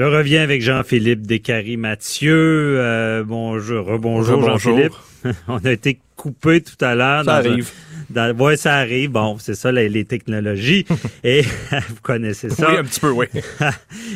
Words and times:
Je 0.00 0.04
reviens 0.06 0.42
avec 0.42 0.62
Jean-Philippe 0.62 1.26
Descaries 1.26 1.76
Mathieu. 1.76 2.32
Euh, 2.80 3.22
bonjour, 3.22 3.84
rebonjour. 3.84 4.42
Jean-Philippe. 4.42 4.94
On 5.46 5.58
a 5.58 5.72
été 5.72 5.98
coupé 6.16 6.62
tout 6.62 6.82
à 6.82 6.94
l'heure. 6.94 7.22
Ça 7.22 7.42
dans 7.42 7.48
un- 7.50 7.52
arrive. 7.52 7.70
dans- 8.08 8.34
ouais, 8.38 8.56
ça 8.56 8.76
arrive. 8.76 9.10
Bon, 9.10 9.36
c'est 9.38 9.54
ça 9.54 9.70
les, 9.70 9.90
les 9.90 10.06
technologies. 10.06 10.86
Et 11.22 11.42
vous 11.90 12.00
connaissez 12.02 12.48
ça. 12.48 12.70
Oui, 12.70 12.78
un 12.78 12.84
petit 12.84 13.00
peu, 13.00 13.10
oui. 13.10 13.26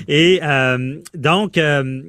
Et 0.09 0.41
euh, 0.43 0.97
donc, 1.15 1.59
euh, 1.59 2.01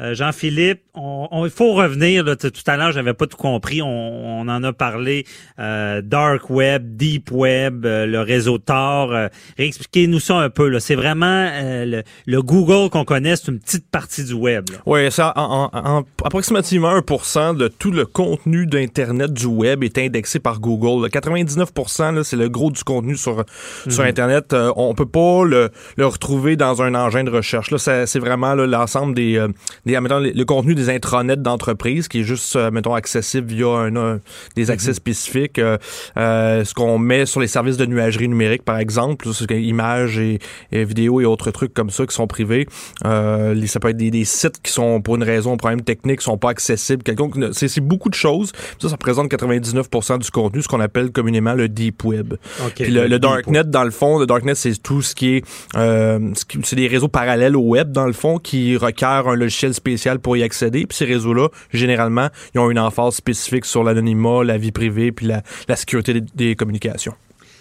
euh, 0.00 0.14
Jean-Philippe, 0.14 0.82
on, 0.94 1.28
on- 1.30 1.44
il 1.44 1.50
faut 1.50 1.72
revenir. 1.74 2.24
Là, 2.24 2.36
tout 2.36 2.50
à 2.66 2.76
l'heure, 2.76 2.92
j'avais 2.92 3.14
pas 3.14 3.26
tout 3.26 3.36
compris. 3.36 3.80
On, 3.82 4.40
on 4.40 4.48
en 4.48 4.62
a 4.64 4.72
parlé. 4.72 5.24
euh, 5.58 6.02
dark 6.02 6.50
web, 6.50 6.96
deep 6.96 7.30
web, 7.30 7.86
euh, 7.86 8.06
le 8.06 8.20
réseau 8.20 8.58
Tor. 8.58 9.12
Euh, 9.12 9.28
Réexpliquez-nous 9.58 10.20
ça 10.20 10.36
un 10.38 10.50
peu. 10.50 10.78
C'est 10.80 10.94
vraiment 10.96 11.48
euh, 11.52 11.84
le, 11.84 12.02
le 12.26 12.42
Google 12.42 12.90
qu'on 12.90 13.04
connaît, 13.04 13.36
c'est 13.36 13.48
une 13.52 13.60
petite 13.60 13.88
partie 13.90 14.24
du 14.24 14.32
web. 14.34 14.64
là. 14.70 14.78
Oui, 14.86 15.10
ça, 15.12 15.32
en, 15.36 15.70
en- 15.72 15.78
en- 15.98 16.04
approximativement 16.24 16.98
1% 16.98 17.56
de 17.56 17.68
tout 17.68 17.90
le 17.90 18.04
contenu 18.06 18.66
d'Internet 18.66 19.32
du 19.32 19.46
web 19.46 19.84
est 19.84 19.96
indexé 19.98 20.38
par 20.40 20.60
Google. 20.60 21.04
Le 21.04 21.08
99%, 21.08 22.14
là, 22.14 22.24
c'est 22.24 22.36
le 22.36 22.48
gros 22.48 22.70
du 22.70 22.82
contenu 22.84 23.16
sur, 23.16 23.44
sur 23.88 24.02
Internet. 24.02 24.52
Euh, 24.52 24.72
on 24.76 24.94
peut 24.94 25.06
pas 25.06 25.44
le, 25.44 25.70
le 25.96 26.06
retrouver 26.06 26.56
dans 26.56 26.82
un 26.82 26.94
engin 26.94 27.24
de 27.24 27.30
recherche. 27.30 27.70
Là, 27.70 27.78
c'est 27.78 28.18
vraiment 28.18 28.54
l'ensemble 28.54 29.14
des, 29.14 29.36
euh, 29.36 29.48
des 29.86 29.98
mettons, 30.00 30.18
le, 30.20 30.30
le 30.30 30.44
contenu 30.44 30.74
des 30.74 30.90
intranets 30.90 31.36
d'entreprise 31.36 32.08
qui 32.08 32.20
est 32.20 32.24
juste, 32.24 32.56
euh, 32.56 32.70
mettons, 32.70 32.94
accessible 32.94 33.46
via 33.48 33.66
un, 33.68 33.96
un- 33.96 34.20
des 34.56 34.70
accès 34.70 34.94
spécifiques. 34.94 35.58
Euh, 35.58 35.78
euh, 36.16 36.64
ce 36.64 36.74
qu'on 36.74 36.98
met 36.98 37.26
sur 37.26 37.40
les 37.40 37.46
services 37.46 37.76
de 37.76 37.86
nuagerie 37.86 38.28
numérique, 38.28 38.62
par 38.64 38.78
exemple, 38.78 39.26
images 39.50 40.18
et, 40.18 40.38
et 40.72 40.84
vidéos 40.84 41.20
et 41.20 41.24
autres 41.24 41.50
trucs 41.50 41.74
comme 41.74 41.90
ça 41.90 42.06
qui 42.06 42.14
sont 42.14 42.26
privés. 42.26 42.66
Euh, 43.04 43.54
ça 43.66 43.80
peut 43.80 43.88
être 43.88 43.96
des, 43.96 44.10
des 44.10 44.24
sites 44.24 44.60
qui 44.62 44.72
sont, 44.72 45.00
pour 45.00 45.16
une 45.16 45.22
raison, 45.22 45.52
un 45.54 45.56
problème 45.56 45.82
technique, 45.82 46.20
sont 46.20 46.38
pas 46.38 46.50
accessibles. 46.50 47.02
Quelconque, 47.02 47.34
c'est, 47.52 47.80
beaucoup 47.80 48.08
de 48.08 48.14
choses. 48.14 48.52
Ça, 48.80 48.88
ça 48.88 48.94
représente 48.94 49.30
99% 49.30 50.18
du 50.18 50.30
contenu, 50.30 50.62
ce 50.62 50.68
qu'on 50.68 50.80
appelle 50.80 51.10
communément 51.10 51.54
le 51.54 51.68
deep 51.68 52.04
web. 52.04 52.34
OK. 52.64 52.72
Puis 52.76 52.90
le, 52.90 53.18
darknet, 53.18 53.64
dans 53.64 53.84
le 53.84 53.90
fond, 53.90 54.18
le 54.18 54.26
darknet, 54.26 54.54
c'est 54.54 54.80
tout 54.82 55.02
ce 55.02 55.14
qui 55.14 55.36
est, 55.36 55.44
euh, 55.76 56.32
c'est 56.62 56.76
des 56.76 56.86
réseaux 56.88 57.08
parallèles 57.08 57.56
au 57.56 57.62
web, 57.62 57.92
dans 57.92 58.06
le 58.06 58.12
fond, 58.12 58.38
qui 58.38 58.76
requièrent 58.76 59.28
un 59.28 59.36
logiciel 59.36 59.73
spécial 59.74 60.18
pour 60.20 60.36
y 60.36 60.42
accéder. 60.42 60.86
Puis 60.86 60.96
ces 60.96 61.04
réseaux-là, 61.04 61.48
généralement, 61.72 62.28
ils 62.54 62.58
ont 62.60 62.70
une 62.70 62.78
emphase 62.78 63.14
spécifique 63.16 63.64
sur 63.66 63.84
l'anonymat, 63.84 64.42
la 64.44 64.56
vie 64.56 64.72
privée, 64.72 65.12
puis 65.12 65.26
la, 65.26 65.42
la 65.68 65.76
sécurité 65.76 66.14
des, 66.14 66.22
des 66.34 66.54
communications. 66.56 67.14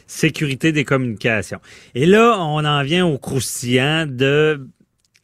sécurité 0.08 0.72
des 0.72 0.84
communications. 0.86 1.59
Et 1.95 2.06
là, 2.06 2.38
on 2.39 2.64
en 2.66 2.84
vient 2.84 3.06
au 3.06 3.17
croustillant 3.17 4.06
de... 4.08 4.66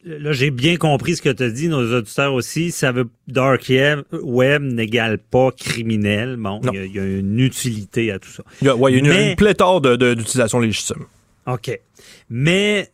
Là, 0.02 0.32
j'ai 0.32 0.50
bien 0.50 0.76
compris 0.78 1.16
ce 1.16 1.20
que 1.22 1.28
tu 1.28 1.42
as 1.42 1.50
dit, 1.50 1.68
nos 1.68 1.94
auditeurs 1.94 2.32
aussi. 2.32 2.70
Ça 2.70 2.90
veut 2.90 3.06
dark 3.28 3.66
web, 3.68 4.00
web 4.22 4.62
n'égale 4.62 5.18
pas 5.18 5.50
criminel. 5.52 6.36
Bon, 6.38 6.58
il 6.64 6.74
y, 6.74 6.78
a- 6.78 6.84
il 6.86 6.94
y 6.94 6.98
a 6.98 7.04
une 7.04 7.38
utilité 7.38 8.10
à 8.10 8.18
tout 8.18 8.30
ça. 8.30 8.42
Il 8.62 8.66
y 8.66 8.70
a, 8.70 8.76
ouais, 8.76 8.92
il 8.92 8.94
y 8.94 8.96
a 8.96 9.00
une, 9.00 9.08
Mais- 9.08 9.30
une 9.32 9.36
pléthore 9.36 9.82
de, 9.82 9.96
de- 9.96 10.14
d'utilisations 10.14 10.58
légitimes. 10.58 11.04
OK. 11.46 11.78
Mais 12.30 12.88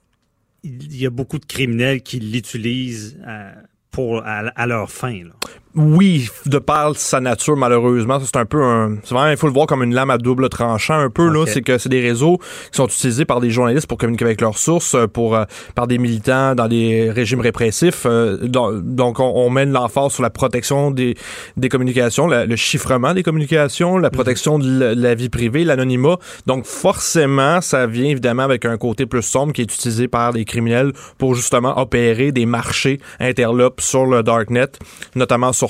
il 0.65 0.97
y 0.97 1.06
a 1.06 1.11
beaucoup 1.11 1.39
de 1.39 1.45
criminels 1.47 2.03
qui 2.03 2.19
l'utilisent 2.19 3.17
euh, 3.25 3.53
pour 3.97 4.23
à, 4.27 4.41
à 4.55 4.67
leur 4.67 4.91
fin. 4.91 5.25
Là. 5.25 5.33
Oui, 5.78 6.31
de 6.47 6.59
par 6.59 6.97
sa 6.97 7.20
nature, 7.20 7.54
malheureusement, 7.54 8.19
c'est 8.19 8.37
un 8.38 8.47
peu 8.47 8.62
un. 8.62 8.97
C'est 9.04 9.14
vraiment, 9.14 9.31
il 9.31 9.37
faut 9.37 9.47
le 9.47 9.53
voir 9.53 9.66
comme 9.66 9.82
une 9.82 9.94
lame 9.94 10.09
à 10.09 10.16
double 10.16 10.48
tranchant, 10.48 10.94
un 10.98 11.10
peu, 11.10 11.28
là. 11.28 11.44
C'est 11.47 11.60
que 11.60 11.76
c'est 11.76 11.91
des 11.91 12.00
réseaux 12.00 12.38
qui 12.38 12.76
sont 12.78 12.87
utilisés 12.87 13.26
par 13.26 13.41
des 13.41 13.50
journalistes 13.50 13.87
pour 13.87 13.98
communiquer 13.98 14.25
avec 14.25 14.41
leurs 14.41 14.56
sources, 14.56 14.94
euh, 14.94 15.06
pour, 15.06 15.37
euh, 15.37 15.44
par 15.75 15.87
des 15.87 15.98
militants 15.98 16.54
dans 16.54 16.66
des 16.66 17.10
régimes 17.10 17.41
répressifs. 17.41 18.06
euh, 18.06 18.38
donc, 18.41 19.20
on, 19.20 19.25
on 19.37 19.50
mène 19.50 19.70
l'emphase 19.70 20.12
sur 20.12 20.22
la 20.22 20.31
protection 20.31 20.91
des, 20.91 21.14
des 21.59 21.69
communications, 21.69 22.26
la- 22.26 22.47
le 22.47 22.56
chiffrement 22.56 23.12
des 23.12 23.22
communications, 23.22 23.98
la 23.98 24.08
protection 24.10 24.58
de 24.58 24.81
la, 24.81 24.94
la 24.94 25.14
vie 25.14 25.28
privée, 25.28 25.64
l'anonymat. 25.64 26.16
Donc, 26.47 26.64
forcément, 26.64 27.60
ça 27.60 27.87
vient 27.87 28.06
évidemment 28.06 28.44
avec 28.44 28.64
un 28.64 28.78
côté 28.78 29.04
plus 29.04 29.20
sombre 29.20 29.53
qui 29.53 29.60
est 29.60 29.64
utilisé 29.75 30.08
par 30.08 30.32
des 30.32 30.47
criminels 30.47 30.93
pour 31.19 31.34
justement 31.34 31.78
opérer 31.78 32.32
des 32.32 32.47
marchés 32.47 32.98
interlopes 33.20 33.82
sur 33.82 34.06
le 34.06 34.22
darknet, 34.22 34.69
notamment 35.14 35.53
sur 35.53 35.66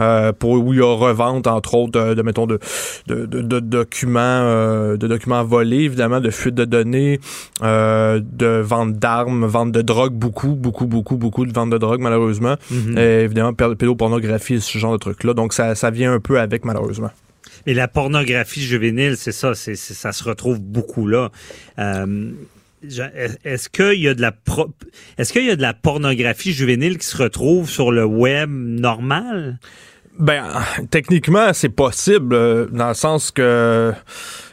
Euh, 0.00 0.32
pour 0.32 0.52
où 0.52 0.72
il 0.72 0.78
y 0.78 0.82
a 0.82 0.94
revente 0.94 1.46
entre 1.46 1.74
autres 1.74 1.92
de, 1.92 2.14
de, 2.14 2.22
mettons 2.22 2.46
de, 2.46 2.58
de, 3.06 3.26
de- 3.26 3.60
documents, 3.60 4.20
euh, 4.20 4.96
de 4.96 5.06
documents 5.06 5.44
volés, 5.44 5.84
évidemment, 5.84 6.20
de 6.20 6.30
fuite 6.30 6.54
de 6.54 6.64
données, 6.64 7.20
euh, 7.62 8.20
de 8.22 8.60
vente 8.60 8.94
d'armes, 8.94 9.44
vente 9.46 9.72
de 9.72 9.82
drogue, 9.82 10.12
beaucoup, 10.14 10.54
beaucoup, 10.54 10.86
beaucoup, 10.86 11.16
beaucoup 11.16 11.46
de 11.46 11.52
vente 11.52 11.70
de 11.70 11.78
drogue 11.78 12.00
malheureusement, 12.00 12.56
Euh, 12.96 13.24
évidemment 13.24 13.52
pé- 13.52 13.74
pédopornographie, 13.76 14.60
ce 14.60 14.78
genre 14.78 14.92
de 14.92 14.98
trucs 14.98 15.24
là. 15.24 15.34
Donc 15.34 15.52
ça, 15.52 15.74
ça 15.74 15.90
vient 15.90 16.12
un 16.14 16.20
peu 16.20 16.38
avec 16.40 16.64
malheureusement. 16.64 17.10
Et 17.66 17.74
la 17.74 17.88
pornographie 17.88 18.62
juvénile, 18.62 19.16
c'est 19.16 19.32
ça, 19.32 19.54
c'est, 19.54 19.76
ça 19.76 20.12
se 20.12 20.24
retrouve 20.24 20.60
beaucoup 20.60 21.06
là. 21.06 21.30
Euh, 21.78 22.30
est-ce 22.82 23.68
qu'il 23.68 24.00
y 24.00 24.08
a 24.08 24.14
de 24.14 24.20
la 24.22 24.32
pro- 24.32 24.70
est-ce 25.18 25.32
qu'il 25.32 25.44
y 25.44 25.50
a 25.50 25.56
de 25.56 25.62
la 25.62 25.74
pornographie 25.74 26.52
juvénile 26.52 26.98
qui 26.98 27.06
se 27.06 27.16
retrouve 27.16 27.68
sur 27.68 27.92
le 27.92 28.04
web 28.04 28.50
normal? 28.50 29.58
Ben, 30.18 30.44
techniquement, 30.90 31.52
c'est 31.54 31.68
possible, 31.70 32.34
euh, 32.34 32.66
dans 32.72 32.88
le 32.88 32.94
sens 32.94 33.30
que 33.30 33.92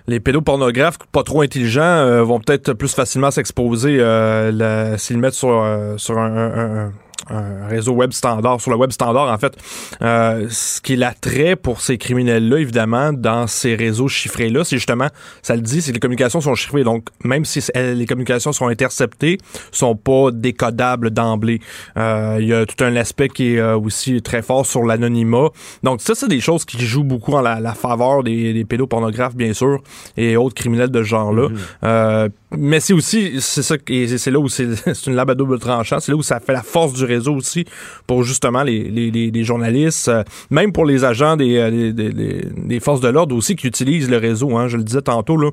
les 0.07 0.19
pédopornographes 0.21 0.97
pas 1.11 1.23
trop 1.23 1.41
intelligents 1.41 1.81
euh, 1.81 2.23
vont 2.23 2.39
peut-être 2.39 2.73
plus 2.73 2.93
facilement 2.93 3.31
s'exposer 3.31 3.99
euh, 3.99 4.97
s'ils 4.97 5.17
mettent 5.17 5.33
sur, 5.33 5.49
euh, 5.63 5.97
sur 5.97 6.17
un, 6.17 6.35
un- 6.37 6.85
un- 6.87 6.93
un 7.29 7.67
réseau 7.67 7.93
web 7.93 8.11
standard, 8.11 8.61
sur 8.61 8.71
le 8.71 8.77
web 8.77 8.91
standard, 8.91 9.31
en 9.31 9.37
fait. 9.37 9.53
Euh, 10.01 10.47
ce 10.49 10.81
qui 10.81 10.93
est 10.93 10.97
l'attrait 10.97 11.55
pour 11.55 11.81
ces 11.81 11.97
criminels-là, 11.97 12.57
évidemment, 12.59 13.13
dans 13.13 13.47
ces 13.47 13.75
réseaux 13.75 14.07
chiffrés-là, 14.07 14.63
c'est 14.63 14.77
justement, 14.77 15.07
ça 15.41 15.55
le 15.55 15.61
dit, 15.61 15.81
c'est 15.81 15.91
que 15.91 15.95
les 15.95 15.99
communications 15.99 16.41
sont 16.41 16.55
chiffrées. 16.55 16.83
Donc, 16.83 17.07
même 17.23 17.45
si 17.45 17.61
les 17.75 18.05
communications 18.05 18.51
sont 18.53 18.67
interceptées, 18.67 19.37
sont 19.71 19.95
pas 19.95 20.31
décodables 20.31 21.09
d'emblée. 21.11 21.59
Euh, 21.97 22.37
Il 22.39 22.47
y 22.47 22.53
a 22.53 22.65
tout 22.65 22.83
un 22.83 22.95
aspect 22.95 23.29
qui 23.29 23.55
est 23.55 23.59
euh, 23.59 23.77
aussi 23.77 24.21
très 24.21 24.41
fort 24.41 24.65
sur 24.65 24.83
l'anonymat. 24.83 25.49
Donc, 25.83 26.01
ça, 26.01 26.13
c'est 26.15 26.27
des 26.27 26.39
choses 26.39 26.65
qui 26.65 26.79
jouent 26.85 27.03
beaucoup 27.03 27.33
en 27.33 27.41
la, 27.41 27.59
la 27.59 27.73
faveur 27.73 28.23
des, 28.23 28.53
des 28.53 28.65
pédopornographes, 28.65 29.35
bien 29.35 29.53
sûr, 29.53 29.79
et 30.15 30.37
autres 30.37 30.55
criminels 30.55 30.89
de 30.91 30.99
ce 30.99 31.07
genre-là. 31.07 31.47
Euh, 31.83 32.29
mais 32.51 32.79
c'est 32.79 32.93
aussi, 32.93 33.41
c'est 33.41 33.63
ça, 33.63 33.75
et 33.89 34.07
c'est- 34.17 34.31
là 34.31 34.39
où 34.39 34.47
c'est 34.47 34.67
c'est 34.93 35.07
une 35.07 35.15
lame 35.15 35.29
à 35.29 35.35
double 35.35 35.59
tranchant, 35.59 35.99
c'est 35.99 36.11
là 36.11 36.17
où 36.17 36.23
ça 36.23 36.39
fait 36.39 36.53
la 36.53 36.61
force 36.63 36.93
du 36.93 37.03
réseau 37.03 37.16
aussi 37.25 37.65
pour 38.05 38.23
justement 38.23 38.63
les, 38.63 38.83
les, 38.83 39.09
les, 39.11 39.31
les 39.31 39.43
journalistes, 39.43 40.07
euh, 40.09 40.23
même 40.49 40.71
pour 40.71 40.85
les 40.85 41.03
agents 41.03 41.35
des, 41.37 41.57
euh, 41.57 41.91
des, 41.91 42.79
forces 42.79 43.01
de 43.01 43.07
l'ordre 43.09 43.35
aussi 43.35 43.55
qui 43.55 43.67
utilisent 43.67 44.09
le 44.09 44.17
réseau. 44.17 44.55
Hein, 44.57 44.67
je 44.67 44.77
le 44.77 44.83
disais 44.83 45.01
tantôt, 45.01 45.37
là. 45.37 45.49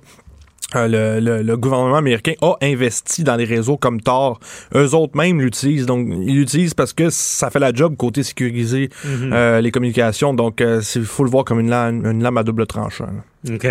Euh, 0.77 0.89
le, 0.89 1.21
le- 1.25 1.43
le 1.43 1.57
gouvernement 1.57 1.97
américain 1.97 2.33
a 2.41 2.55
investi 2.63 3.23
dans 3.23 3.37
des 3.37 3.45
réseaux 3.45 3.77
comme 3.77 4.01
Tor. 4.01 4.41
Eux 4.75 4.95
autres 4.95 5.17
même 5.17 5.41
l'utilisent. 5.41 5.87
Donc, 5.87 6.09
ils 6.11 6.35
l'utilisent 6.35 6.75
parce 6.75 6.93
que 6.93 7.11
ça 7.11 7.51
fait 7.51 7.61
la 7.61 7.73
job 7.73 7.95
côté 7.97 8.23
sécuriser 8.25 8.89
euh, 9.07 9.61
les 9.61 9.71
communications. 9.71 10.35
Donc, 10.35 10.61
il 10.97 11.05
faut 11.05 11.23
le 11.23 11.31
voir 11.31 11.45
comme 11.45 11.61
une 11.61 11.69
lame, 11.71 12.05
une 12.07 12.23
lame 12.23 12.39
à 12.39 12.43
double 12.43 12.67
tranchant. 12.67 13.07
là. 13.47 13.55
OK. 13.55 13.67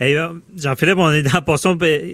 Et 0.00 0.16
Jean-Philippe, 0.56 0.98
on 0.98 1.12
est 1.12 1.22
dans 1.22 1.34
la 1.34 1.42
portion 1.42 1.78
euh, 1.80 2.06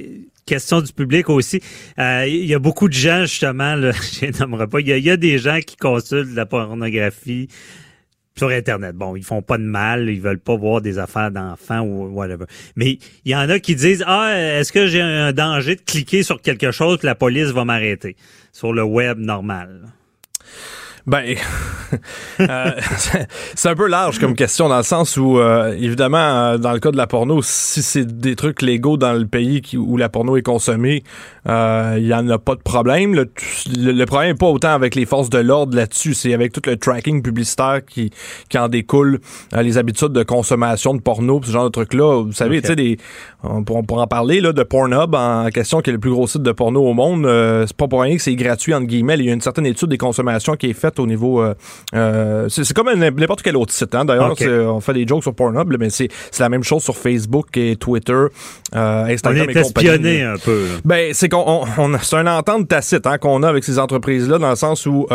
question 0.46 0.80
du 0.80 0.92
public 0.92 1.28
aussi. 1.28 1.60
Euh, 1.98 2.24
Il 2.26 2.46
y 2.46 2.54
a 2.54 2.58
beaucoup 2.58 2.88
de 2.88 2.94
gens, 2.94 3.22
justement, 3.22 3.74
là, 3.74 3.92
je 4.20 4.64
pas, 4.64 4.80
il 4.80 4.88
y, 4.88 5.10
a, 5.10 5.16
des 5.16 5.38
gens 5.38 5.58
qui 5.60 5.76
consultent 5.76 6.34
la 6.34 6.46
pornographie 6.46 7.48
sur 8.36 8.48
Internet. 8.48 8.94
Bon, 8.96 9.16
ils 9.16 9.24
font 9.24 9.42
pas 9.42 9.58
de 9.58 9.64
mal, 9.64 10.08
ils 10.08 10.20
veulent 10.20 10.38
pas 10.38 10.56
voir 10.56 10.80
des 10.80 10.98
affaires 10.98 11.30
d'enfants 11.30 11.80
ou 11.80 12.06
whatever. 12.08 12.44
Mais 12.76 12.98
il 13.24 13.32
y 13.32 13.36
en 13.36 13.48
a 13.48 13.58
qui 13.58 13.74
disent, 13.74 14.04
ah, 14.06 14.32
est-ce 14.34 14.72
que 14.72 14.86
j'ai 14.86 15.00
un 15.00 15.32
danger 15.32 15.76
de 15.76 15.80
cliquer 15.80 16.22
sur 16.22 16.40
quelque 16.40 16.70
chose 16.70 16.98
que 16.98 17.06
la 17.06 17.14
police 17.14 17.48
va 17.48 17.64
m'arrêter 17.64 18.16
sur 18.52 18.72
le 18.72 18.82
web 18.82 19.18
normal? 19.18 19.88
Ben, 21.06 21.36
euh, 22.40 22.70
c'est 23.54 23.68
un 23.68 23.76
peu 23.76 23.86
large 23.86 24.18
comme 24.18 24.34
question 24.34 24.68
dans 24.68 24.78
le 24.78 24.82
sens 24.82 25.16
où, 25.16 25.38
euh, 25.38 25.72
évidemment, 25.78 26.18
euh, 26.18 26.58
dans 26.58 26.72
le 26.72 26.80
cas 26.80 26.90
de 26.90 26.96
la 26.96 27.06
porno, 27.06 27.42
si 27.42 27.80
c'est 27.80 28.04
des 28.04 28.34
trucs 28.34 28.60
légaux 28.60 28.96
dans 28.96 29.12
le 29.12 29.24
pays 29.24 29.62
où 29.76 29.96
la 29.96 30.08
porno 30.08 30.36
est 30.36 30.42
consommée, 30.42 31.04
il 31.46 32.02
n'y 32.02 32.12
en 32.12 32.28
a 32.28 32.38
pas 32.38 32.56
de 32.56 32.60
problème. 32.60 33.14
Le, 33.14 33.30
le, 33.76 34.04
problème 34.04 34.30
n'est 34.30 34.36
pas 34.36 34.48
autant 34.48 34.72
avec 34.72 34.96
les 34.96 35.06
forces 35.06 35.30
de 35.30 35.38
l'ordre 35.38 35.76
là-dessus, 35.76 36.14
c'est 36.14 36.34
avec 36.34 36.52
tout 36.52 36.62
le 36.66 36.76
tracking 36.76 37.22
publicitaire 37.22 37.82
qui, 37.88 38.10
qui 38.48 38.58
en 38.58 38.68
découle, 38.68 39.20
les 39.56 39.78
habitudes 39.78 40.12
de 40.12 40.24
consommation 40.24 40.92
de 40.92 41.00
porno, 41.00 41.40
ce 41.44 41.52
genre 41.52 41.66
de 41.66 41.70
trucs-là. 41.70 42.24
Vous 42.24 42.32
savez, 42.32 42.60
tu 42.62 42.74
sais, 42.74 42.96
on, 43.44 43.62
pourra 43.62 44.02
en 44.02 44.06
parler 44.08 44.40
là, 44.40 44.52
de 44.52 44.62
Pornhub 44.64 45.14
en 45.14 45.48
question, 45.50 45.82
qui 45.82 45.90
est 45.90 45.92
le 45.92 46.00
plus 46.00 46.10
gros 46.10 46.26
site 46.26 46.42
de 46.42 46.50
porno 46.50 46.84
au 46.84 46.94
monde. 46.94 47.22
c'est 47.64 47.76
pas 47.76 47.86
pour 47.86 48.02
rien 48.02 48.16
que 48.16 48.22
c'est 48.22 48.34
gratuit, 48.34 48.74
entre 48.74 48.86
guillemets. 48.86 49.14
Il 49.18 49.26
y 49.26 49.30
a 49.30 49.34
une 49.34 49.40
certaine 49.40 49.66
étude 49.66 49.88
des 49.88 49.98
consommations 49.98 50.56
qui 50.56 50.70
est 50.70 50.72
faite 50.72 50.95
au 50.98 51.06
niveau. 51.06 51.42
Euh, 51.42 51.54
euh, 51.94 52.48
c'est 52.48 52.72
comme 52.72 52.92
n'importe 52.94 53.42
quel 53.42 53.56
autre 53.56 53.72
site. 53.72 53.94
Hein. 53.94 54.04
D'ailleurs, 54.04 54.34
on 54.40 54.80
fait 54.80 54.94
des 54.94 55.06
jokes 55.06 55.22
sur 55.22 55.34
Pornhub, 55.34 55.74
mais 55.78 55.90
c'est 55.90 56.08
la 56.38 56.48
même 56.48 56.64
chose 56.64 56.82
sur 56.82 56.96
Facebook 56.96 57.56
et 57.56 57.76
Twitter, 57.76 58.12
euh, 58.74 59.04
Instagram 59.04 59.46
on 59.48 59.52
est 59.52 59.56
espionné 59.56 60.22
un 60.22 60.36
peu. 60.36 60.66
Ben, 60.84 61.12
c'est 61.12 61.28
qu'on 61.28 61.64
c'est 62.02 62.16
un 62.16 62.26
entente 62.26 62.68
tacite 62.68 63.06
hein, 63.06 63.18
qu'on 63.18 63.42
a 63.42 63.48
avec 63.48 63.64
ces 63.64 63.78
entreprises-là, 63.78 64.38
dans 64.38 64.50
le 64.50 64.56
sens 64.56 64.86
où 64.86 65.06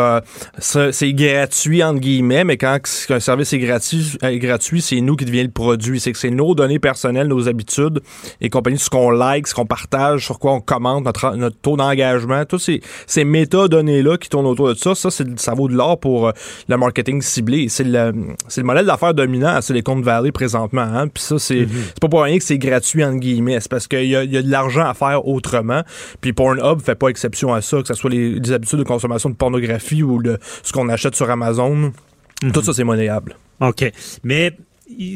c'est 0.58 1.12
gratuit 1.12 1.82
entre 1.82 2.00
guillemets, 2.00 2.44
mais 2.44 2.56
quand 2.56 2.78
un 3.10 3.20
service 3.20 3.52
est 3.52 3.58
gratuit, 3.58 4.16
est 4.22 4.38
gratuit, 4.38 4.80
c'est 4.80 5.00
nous 5.00 5.16
qui 5.16 5.24
devient 5.24 5.44
le 5.44 5.50
produit. 5.50 6.00
C'est 6.00 6.12
que 6.12 6.18
c'est 6.18 6.30
nos 6.30 6.54
données 6.54 6.78
personnelles, 6.78 7.28
nos 7.28 7.48
habitudes 7.48 8.00
et 8.40 8.50
compagnie, 8.50 8.78
ce 8.78 8.90
qu'on 8.90 9.10
like, 9.10 9.46
ce 9.46 9.54
qu'on 9.54 9.66
partage, 9.66 10.24
sur 10.24 10.38
quoi 10.38 10.52
on 10.52 10.60
commente, 10.60 11.04
notre, 11.04 11.36
notre 11.36 11.56
taux 11.56 11.76
d'engagement, 11.76 12.44
tous 12.44 12.58
ces, 12.58 12.80
ces 13.06 13.24
métadonnées-là 13.24 14.16
qui 14.16 14.28
tournent 14.28 14.46
autour 14.46 14.68
de 14.68 14.74
ça, 14.74 14.94
ça, 14.94 15.10
ça 15.36 15.54
vaut 15.54 15.68
de 15.72 15.76
l'or 15.76 15.98
pour 15.98 16.28
euh, 16.28 16.32
le 16.68 16.76
marketing 16.76 17.20
ciblé. 17.20 17.68
C'est 17.68 17.84
le, 17.84 18.12
le 18.56 18.62
modèle 18.62 18.86
d'affaires 18.86 19.14
dominant 19.14 19.54
à 19.54 19.62
Silicon 19.62 20.00
Valley 20.00 20.32
présentement. 20.32 20.82
Hein? 20.82 21.08
Puis 21.08 21.22
ça, 21.22 21.38
c'est 21.38 21.62
mm-hmm. 21.62 22.00
pas 22.00 22.08
pour 22.08 22.22
rien 22.22 22.38
que 22.38 22.44
c'est 22.44 22.58
gratuit, 22.58 23.04
entre 23.04 23.18
guillemets. 23.18 23.60
C'est 23.60 23.70
parce 23.70 23.88
qu'il 23.88 24.06
y 24.06 24.16
a, 24.16 24.24
y 24.24 24.36
a 24.36 24.42
de 24.42 24.50
l'argent 24.50 24.86
à 24.86 24.94
faire 24.94 25.26
autrement. 25.26 25.82
Puis 26.20 26.32
Pornhub 26.32 26.80
fait 26.80 26.94
pas 26.94 27.08
exception 27.08 27.52
à 27.52 27.60
ça, 27.60 27.80
que 27.80 27.88
ce 27.88 27.94
soit 27.94 28.10
les, 28.10 28.52
habitudes 28.52 28.78
de 28.78 28.84
consommation 28.84 29.30
de 29.30 29.34
pornographie 29.34 30.02
ou 30.02 30.18
le, 30.18 30.38
ce 30.62 30.72
qu'on 30.72 30.88
achète 30.88 31.14
sur 31.14 31.30
Amazon. 31.30 31.92
Tout 32.40 32.46
mm-hmm. 32.46 32.64
ça, 32.64 32.72
c'est 32.72 32.84
monnayable. 32.84 33.36
OK. 33.60 33.90
Mais 34.24 34.56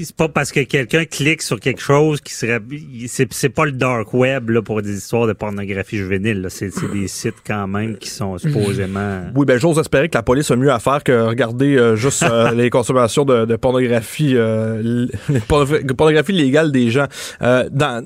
c'est 0.05 0.17
pas 0.17 0.28
parce 0.28 0.52
que 0.52 0.61
quelqu'un 0.61 1.05
clique 1.05 1.43
sur 1.43 1.61
quelque 1.61 1.81
chose 1.81 2.20
qui 2.20 2.32
serait 2.32 2.61
c'est 3.06 3.49
pas 3.49 3.64
le 3.64 3.73
dark 3.73 4.12
web 4.14 4.50
là 4.50 4.62
pour 4.62 4.82
des 4.82 4.96
histoires 4.96 5.26
de 5.26 5.32
pornographie 5.32 5.99
juvénile 5.99 6.46
c'est 6.50 6.70
des 6.93 7.08
sites 7.08 7.43
quand 7.46 7.67
même 7.67 7.96
qui 7.99 8.11
sont 8.11 8.38
supposément 8.38 9.23
oui 9.34 9.46
ben 9.46 9.58
j'ose 9.58 9.78
espérer 9.78 10.08
que 10.08 10.17
la 10.17 10.23
police 10.23 10.50
a 10.50 10.56
mieux 10.56 10.73
à 10.73 10.78
faire 10.78 11.02
que 11.02 11.26
regarder 11.26 11.76
euh, 11.76 11.96
juste 11.96 12.23
euh, 12.23 12.50
les 12.55 12.70
consommations 12.70 13.25
de, 13.25 13.56
pornographie 13.56 14.32
euh, 14.34 15.06
pornographie 15.49 16.32
légale 16.32 16.73
des 16.73 16.90
gens. 16.90 17.06
Dans 17.40 18.05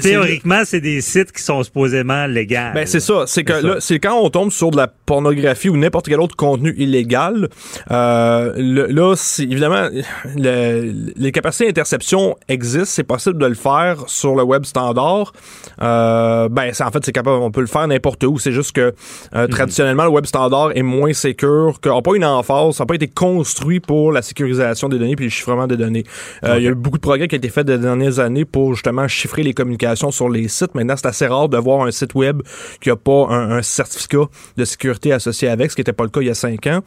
théoriquement 0.00 0.62
c'est 0.64 0.80
des 0.80 1.00
sites 1.00 1.32
qui 1.32 1.42
sont 1.42 1.62
supposément 1.62 2.26
légaux. 2.26 2.54
Ben 2.74 2.86
c'est 2.86 3.00
ça. 3.00 3.24
C'est 3.26 3.44
que 3.44 3.52
là 3.52 3.76
c'est 3.80 3.98
quand 3.98 4.18
on 4.20 4.30
tombe 4.30 4.50
sur 4.50 4.70
de 4.70 4.76
la 4.76 4.88
pornographie 4.88 5.68
ou 5.68 5.76
n'importe 5.76 6.08
quel 6.08 6.20
autre 6.20 6.36
contenu 6.36 6.74
illégal 6.76 7.48
là 7.88 9.14
c'est 9.16 9.44
évidemment 9.44 9.88
le 10.36 11.09
les 11.16 11.32
capacités 11.32 11.66
d'interception 11.66 12.36
existent, 12.48 12.84
c'est 12.84 13.04
possible 13.04 13.38
de 13.38 13.46
le 13.46 13.54
faire 13.54 14.04
sur 14.06 14.34
le 14.34 14.42
web 14.42 14.64
standard. 14.64 15.32
Euh, 15.80 16.48
ben, 16.48 16.72
en 16.78 16.90
fait, 16.90 17.04
c'est 17.04 17.12
capable, 17.12 17.42
on 17.42 17.50
peut 17.50 17.60
le 17.60 17.66
faire 17.66 17.86
n'importe 17.86 18.24
où. 18.24 18.38
C'est 18.38 18.52
juste 18.52 18.72
que 18.72 18.92
euh, 19.34 19.42
mhm. 19.42 19.48
traditionnellement, 19.48 20.04
le 20.04 20.10
web 20.10 20.26
standard 20.26 20.72
est 20.76 20.82
moins 20.82 21.12
sécur, 21.12 21.78
n'a 21.84 22.02
pas 22.02 22.14
une 22.14 22.24
emphase, 22.24 22.76
ça 22.76 22.84
n'a 22.84 22.86
pas 22.86 22.94
été 22.94 23.08
construit 23.08 23.80
pour 23.80 24.12
la 24.12 24.22
sécurisation 24.22 24.88
des 24.88 24.98
données 24.98 25.16
puis 25.16 25.26
le 25.26 25.30
chiffrement 25.30 25.66
des 25.66 25.76
données. 25.76 26.04
Euh, 26.44 26.56
il 26.58 26.64
y 26.64 26.66
a 26.66 26.70
eu 26.70 26.74
beaucoup 26.74 26.98
de 26.98 27.02
progrès 27.02 27.28
qui 27.28 27.34
ont 27.34 27.38
été 27.38 27.48
faits 27.48 27.66
des 27.66 27.78
dernières 27.78 28.18
années 28.18 28.44
pour 28.44 28.74
justement 28.74 29.06
chiffrer 29.08 29.42
les 29.42 29.54
communications 29.54 30.10
sur 30.10 30.28
les 30.28 30.48
sites. 30.48 30.74
Maintenant, 30.74 30.96
c'est 30.96 31.06
assez 31.06 31.26
rare 31.26 31.48
de 31.48 31.58
voir 31.58 31.86
un 31.86 31.90
site 31.90 32.14
web 32.14 32.42
qui 32.80 32.88
n'a 32.88 32.96
pas 32.96 33.28
un, 33.30 33.62
certificat 33.62 34.24
de 34.56 34.64
sécurité 34.64 35.12
associé 35.12 35.48
avec, 35.48 35.70
ce 35.70 35.76
qui 35.76 35.80
n'était 35.80 35.92
pas 35.92 36.04
le 36.04 36.10
cas 36.10 36.20
il 36.20 36.26
y 36.26 36.30
a 36.30 36.34
cinq 36.34 36.66
ans. 36.66 36.80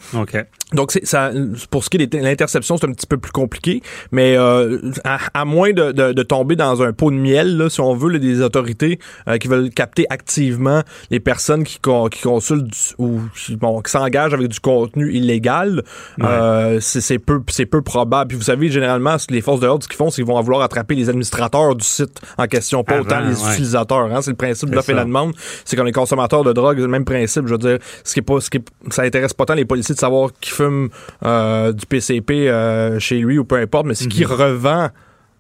Donc, 0.74 0.92
c'est, 0.92 1.06
ça, 1.06 1.32
pour 1.70 1.84
ce 1.84 1.90
qui 1.90 1.98
est 1.98 2.08
de 2.08 2.18
l'interception, 2.18 2.78
c'est 2.78 2.88
un 2.88 2.92
petit 2.92 3.06
peu 3.06 3.18
plus 3.18 3.32
compliqué, 3.32 3.82
mais 4.14 4.38
euh, 4.38 4.78
à, 5.04 5.44
moins 5.44 5.74
de, 5.74 5.92
de, 5.92 6.24
tomber 6.24 6.56
dans 6.56 6.84
un 6.84 6.94
pot 6.94 7.10
de 7.10 7.16
miel, 7.16 7.58
là, 7.58 7.70
si 7.70 7.82
on 7.82 7.96
veut, 7.96 8.20
des 8.20 8.42
autorités 8.42 9.00
euh, 9.28 9.40
qui 9.40 9.48
veulent 9.48 9.72
capter 9.72 10.06
activement 10.12 10.84
les 11.10 11.20
personnes 11.20 11.64
qui, 11.64 11.80
qui 11.80 12.22
consultent 12.22 12.94
ou 13.00 13.22
qui, 13.36 13.56
bon, 13.56 13.82
qui 13.82 13.90
s'engagent 13.90 14.36
avec 14.36 14.50
du 14.50 14.60
contenu 14.60 15.12
illégal, 15.12 15.82
euh, 16.22 16.78
c'est, 16.80 17.18
peu, 17.18 17.42
c'est 17.48 17.66
peu 17.66 17.82
probable. 17.82 18.28
Puis 18.30 18.38
vous 18.38 18.44
savez, 18.44 18.70
généralement, 18.70 19.18
les 19.32 19.42
forces 19.42 19.62
de 19.62 19.66
l'ordre, 19.66 19.84
ce 19.84 19.90
qu'ils 19.90 19.98
font, 19.98 20.12
c'est 20.12 20.22
qu'ils 20.22 20.32
vont 20.32 20.40
vouloir 20.42 20.62
attraper 20.62 20.94
les 20.94 21.10
administrateurs 21.10 21.76
du 21.76 21.84
site 21.84 22.22
en 22.38 22.46
question, 22.46 22.84
pas 22.84 23.02
autant 23.02 23.20
les 23.20 23.34
utilisateurs. 23.34 24.14
Hein, 24.14 24.22
c'est 24.22 24.32
le 24.32 24.38
principe 24.38 24.70
de 24.70 24.76
l'offre 24.76 24.92
et 24.92 24.94
la 24.94 25.06
demande. 25.06 25.34
C'est 25.66 25.76
comme 25.76 25.88
les 25.88 25.92
consommateurs 25.92 26.44
de 26.44 26.54
drogue, 26.54 26.78
c'est 26.78 26.84
le 26.84 26.88
même 26.88 27.06
principe. 27.06 27.48
Je 27.48 27.54
veux 27.54 27.58
dire, 27.58 27.80
ce 28.04 28.14
qui 28.14 28.20
est 28.20 28.24
pas, 28.24 28.40
ce 28.40 28.52
qui 28.52 28.60
ça 28.92 29.02
intéresse 29.02 29.34
pas 29.34 29.46
tant 29.46 29.56
les 29.56 29.66
policiers 29.66 29.96
de 29.96 30.00
savoir 30.00 30.30
qui 30.40 30.52
fume 30.52 30.90
du 31.24 31.86
PCP 31.88 32.52
chez 33.00 33.18
lui 33.18 33.40
ou 33.40 33.44
peu 33.44 33.56
importe, 33.56 33.88
mais 33.88 33.93
qui 33.94 34.26
revend 34.26 34.90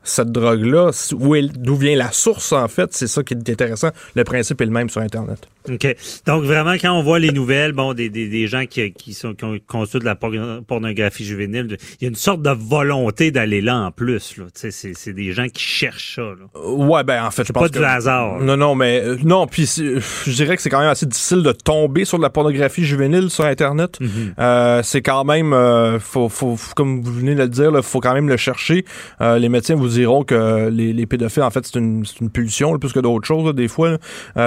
cette 0.03 0.31
drogue-là, 0.31 0.91
d'où 1.11 1.75
vient 1.75 1.95
la 1.95 2.11
source, 2.11 2.51
en 2.51 2.67
fait, 2.67 2.93
c'est 2.93 3.07
ça 3.07 3.23
qui 3.23 3.33
est 3.33 3.49
intéressant. 3.49 3.89
Le 4.15 4.23
principe 4.23 4.61
est 4.61 4.65
le 4.65 4.71
même 4.71 4.89
sur 4.89 5.01
Internet. 5.01 5.47
OK. 5.69 5.95
Donc, 6.25 6.43
vraiment, 6.43 6.73
quand 6.73 6.91
on 6.91 7.03
voit 7.03 7.19
les 7.19 7.31
nouvelles, 7.31 7.71
bon, 7.71 7.93
des, 7.93 8.09
des, 8.09 8.27
des 8.27 8.47
gens 8.47 8.65
qui, 8.65 8.91
qui, 8.91 9.13
sont, 9.13 9.33
qui 9.33 9.45
ont 9.45 9.57
conçu 9.65 9.99
de 9.99 10.05
la 10.05 10.15
pornographie 10.15 11.23
juvénile, 11.23 11.77
il 12.01 12.03
y 12.03 12.05
a 12.05 12.09
une 12.09 12.15
sorte 12.15 12.41
de 12.41 12.49
volonté 12.49 13.31
d'aller 13.31 13.61
là 13.61 13.77
en 13.77 13.91
plus. 13.91 14.37
Là. 14.37 14.45
C'est, 14.53 15.13
des 15.13 15.31
gens 15.31 15.47
qui 15.47 15.63
cherchent 15.63 16.15
ça. 16.15 16.21
Là. 16.21 16.67
Ouais, 16.67 17.03
ben, 17.03 17.23
en 17.23 17.31
fait, 17.31 17.47
je 17.47 17.53
pense 17.53 17.63
pas 17.63 17.69
du 17.69 17.83
hasard. 17.83 18.39
Non, 18.39 18.57
non, 18.57 18.75
mais 18.75 19.01
euh, 19.03 19.17
non, 19.23 19.47
puis 19.47 19.65
je 19.65 20.31
dirais 20.31 20.55
que 20.55 20.61
c'est 20.61 20.69
quand 20.69 20.79
même 20.79 20.89
assez 20.89 21.05
difficile 21.05 21.43
de 21.43 21.51
tomber 21.51 22.03
sur 22.03 22.17
de 22.17 22.23
la 22.23 22.29
pornographie 22.29 22.83
juvénile 22.83 23.29
sur 23.29 23.45
Internet. 23.45 23.99
Mm-hmm. 24.01 24.07
euh, 24.39 24.81
c'est 24.83 25.01
quand 25.01 25.23
même, 25.23 25.53
euh, 25.53 25.99
faut, 25.99 26.27
faut, 26.27 26.57
comme 26.75 27.01
vous 27.01 27.13
venez 27.13 27.35
de 27.35 27.41
le 27.41 27.49
dire, 27.49 27.71
il 27.73 27.83
faut 27.83 28.01
quand 28.01 28.13
même 28.13 28.27
le 28.27 28.37
chercher. 28.37 28.85
Euh, 29.21 29.37
les 29.39 29.49
médecins 29.49 29.75
vous 29.75 29.92
diront 29.93 30.23
que 30.23 30.69
les, 30.69 30.93
les 30.93 31.05
pédophiles, 31.05 31.43
en 31.43 31.51
fait, 31.51 31.65
c'est 31.65 31.79
une, 31.79 32.03
une 32.21 32.29
pulsion 32.29 32.77
plus 32.77 32.93
que 32.93 32.99
d'autres 32.99 33.27
choses, 33.27 33.53
des 33.53 33.67
fois. 33.67 33.97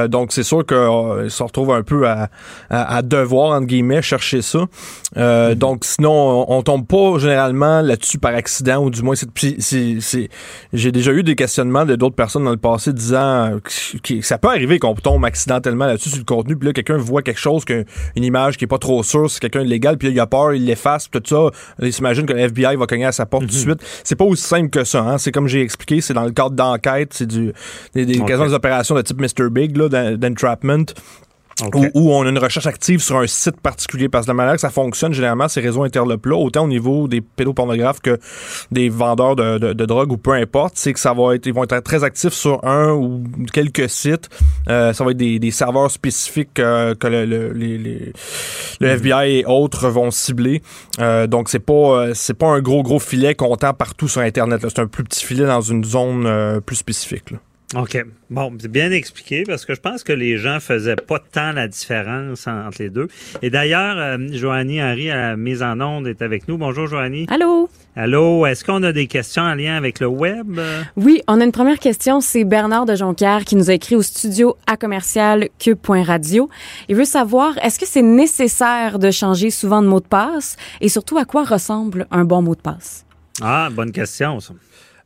donc, 0.09 0.33
c'est 0.33 0.43
sûr 0.43 0.65
que 0.65 0.75
euh, 0.75 1.29
se 1.29 1.43
retrouve 1.43 1.73
un 1.73 1.83
peu 1.83 2.09
à, 2.09 2.29
à, 2.71 3.03
devoir, 3.03 3.53
entre 3.57 3.67
guillemets, 3.67 4.03
chercher 4.03 4.43
ça. 4.43 4.61
Euh, 5.17 5.51
mhm. 5.51 5.55
Donc, 5.55 5.85
sinon, 5.85 6.45
on, 6.49 6.63
tombe 6.63 6.87
pas 6.87 7.19
généralement 7.19 7.81
là-dessus 7.81 8.19
par 8.19 8.35
accident, 8.35 8.83
ou 8.83 8.91
du 8.91 9.03
moins, 9.03 9.15
c'est, 9.17 10.29
j'ai 10.73 10.93
déjà 10.93 11.13
eu 11.13 11.23
des 11.23 11.35
questionnements 11.35 11.85
de 11.85 11.97
d'autres 11.97 12.17
personnes 12.17 12.45
dans 12.45 12.51
le 12.51 12.57
passé 12.57 12.93
disant 12.93 13.59
que, 14.03 14.21
ça 14.23 14.39
peut 14.39 14.49
arriver 14.49 14.79
qu'on 14.79 14.95
tombe 14.95 15.25
accidentellement 15.25 15.87
là-dessus 15.87 16.11
sur 16.11 16.19
le 16.19 16.25
contenu, 16.25 16.57
puis 16.57 16.69
là, 16.69 16.73
quelqu'un 16.73 16.97
voit 16.97 17.23
quelque 17.23 17.41
chose, 17.41 17.65
qu'une 17.65 17.85
une 18.17 18.25
image 18.25 18.57
qui 18.57 18.65
est 18.65 18.69
pas 18.69 18.79
trop 18.79 19.03
sûre, 19.03 19.31
c'est 19.31 19.41
quelqu'un 19.41 19.63
de 19.63 19.69
légal, 19.69 19.97
puis 19.99 20.09
il 20.09 20.21
a 20.21 20.27
peur, 20.27 20.55
il 20.55 20.65
l'efface, 20.65 21.09
tout 21.11 21.23
ça. 21.25 21.51
Il 21.81 21.93
s'imagine 21.93 22.27
que 22.27 22.33
le 22.33 22.41
FBI 22.41 22.77
va 22.77 22.87
cogner 22.87 23.07
à 23.07 23.13
sa 23.13 23.27
porte 23.27 23.47
tout 23.47 23.53
de 23.53 23.55
mhm. 23.55 23.61
suite. 23.61 23.81
C'est 24.05 24.17
pas 24.17 24.25
aussi 24.25 24.43
simple 24.43 24.71
que 24.71 24.85
ça. 24.85 25.03
Hein? 25.03 25.19
C'est 25.19 25.33
comme 25.37 25.49
j'ai 25.49 25.61
expliqué, 25.61 26.01
c'est 26.01 26.15
dans 26.15 26.25
le 26.25 26.31
cadre 26.31 26.53
d'enquête, 26.53 27.13
c'est 27.13 27.27
du 27.27 27.53
des, 27.93 28.07
des, 28.07 28.19
opérations 28.55 28.95
de 28.95 29.03
type 29.03 29.21
Mr. 29.21 29.51
Big, 29.51 29.77
là, 29.77 30.17
d'entrapment. 30.17 30.87
Où, 31.95 32.13
on 32.13 32.27
a 32.27 32.29
une 32.29 32.39
recherche 32.39 32.67
active 32.67 33.01
sur 33.01 33.17
un 33.17 33.27
site 33.27 33.61
particulier. 33.61 34.11
Parce 34.11 34.27
que 34.27 34.31
la 34.31 34.35
manière 34.35 34.55
que 34.55 34.61
ça 34.61 34.69
fonctionne, 34.69 35.15
généralement, 35.15 35.49
ces 35.49 35.63
réseaux 35.63 35.85
interlopes-là, 35.85 36.37
autant 36.37 36.65
au 36.65 36.69
niveau 36.69 37.09
des 37.09 37.23
pédopornographes 37.23 38.01
que 38.01 38.19
des 38.71 38.91
vendeurs 38.91 39.37
de, 39.37 39.59
de, 39.59 39.87
drogue 39.87 40.13
ou 40.13 40.19
peu 40.19 40.33
importe, 40.33 40.75
c'est 40.77 40.93
que 40.93 41.01
ça 41.01 41.15
va 41.15 41.35
être, 41.35 41.47
ils 41.47 41.55
vont 41.55 41.65
être 41.65 41.81
très 41.81 42.05
actifs 42.05 42.35
sur 42.35 42.63
un 42.67 42.93
ou 42.93 43.25
quelques 43.55 43.89
sites. 43.89 44.29
Euh, 44.69 44.93
ça 44.93 45.03
va 45.03 45.13
être 45.13 45.17
des, 45.17 45.39
des 45.39 45.51
serveurs 45.51 45.91
spécifiques 45.91 46.59
euh, 46.59 46.95
que 46.95 47.07
le, 47.07 47.25
le, 47.25 47.53
les, 47.53 47.79
le 47.79 48.13
mm-hmm. 48.81 48.97
FBI 48.97 49.39
et 49.39 49.45
autres 49.47 49.89
vont 49.89 50.11
cibler. 50.11 50.61
Euh, 51.01 51.27
donc 51.27 51.49
c'est 51.49 51.59
pas 51.59 52.15
c'est 52.15 52.35
pas 52.35 52.49
un 52.49 52.61
gros 52.61 52.83
gros 52.83 52.99
filet 52.99 53.35
comptant 53.35 53.73
partout 53.73 54.09
sur 54.09 54.21
Internet. 54.21 54.61
C'est 54.63 54.79
un 54.79 54.87
plus 54.87 55.05
petit 55.05 55.25
filet 55.25 55.47
dans 55.47 55.63
une 55.63 55.85
zone 55.85 56.61
plus 56.67 56.77
spécifique. 56.77 57.31
Là. 57.31 57.39
OK. 57.75 58.05
Bon, 58.31 58.53
c'est 58.61 58.71
bien 58.71 58.93
expliqué 58.93 59.43
parce 59.43 59.65
que 59.65 59.75
je 59.75 59.81
pense 59.81 60.05
que 60.05 60.13
les 60.13 60.39
gens 60.39 60.61
faisaient 60.61 60.95
pas 60.95 61.19
tant 61.19 61.51
la 61.51 61.67
différence 61.67 62.47
entre 62.47 62.81
les 62.81 62.91
deux. 62.91 63.09
Et 63.43 63.51
d'ailleurs, 63.51 63.97
euh, 63.99 64.19
Joanie 64.31 64.81
Henry 64.81 65.11
à 65.11 65.17
la 65.17 65.37
mise 65.37 65.65
en 65.65 65.81
onde 65.81 66.07
est 66.07 66.23
avec 66.23 66.47
nous. 66.47 66.59
Bonjour 66.59 66.87
Joanie. 66.87 67.27
Allô? 67.29 67.69
Allô, 67.97 68.47
est-ce 68.47 68.65
qu'on 68.65 68.85
a 68.85 68.93
des 68.93 69.09
questions 69.09 69.43
en 69.43 69.55
lien 69.55 69.77
avec 69.77 69.99
le 69.99 70.07
web? 70.07 70.61
Oui, 70.97 71.23
on 71.27 71.41
a 71.41 71.45
une 71.45 71.51
première 71.51 71.81
question. 71.81 72.21
C'est 72.21 72.45
Bernard 72.45 72.87
de 72.87 72.95
Jonquière 72.95 73.45
qui 73.45 73.57
nous 73.57 73.69
a 73.69 73.75
écrit 73.75 73.97
au 73.97 74.03
studio 74.03 74.57
à 74.69 74.77
commercial 74.77 75.49
cube.radio. 75.59 76.49
Il 76.89 76.95
veut 76.95 77.05
savoir, 77.05 77.59
est-ce 77.65 77.81
que 77.81 77.87
c'est 77.87 78.03
nécessaire 78.03 79.01
de 79.01 79.11
changer 79.11 79.51
souvent 79.51 79.83
de 79.83 79.89
mot 79.89 80.01
de 80.01 80.07
passe? 80.07 80.57
Et 80.81 80.89
surtout 80.89 81.19
à 81.19 81.25
quoi 81.25 81.43
ressemble 81.43 82.07
un 82.13 82.25
bon 82.25 82.43
mot 82.43 82.55
de 82.55 82.61
passe? 82.61 83.07
Ah, 83.43 83.71
bonne 83.73 83.93
question, 83.93 84.39
ça. 84.39 84.55